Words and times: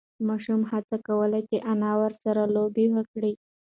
ماشوم 0.27 0.61
هڅه 0.71 0.97
کوله 1.07 1.39
چې 1.49 1.57
انا 1.71 1.91
ورسره 2.01 2.41
لوبه 2.55 2.85
وکړي. 2.95 3.33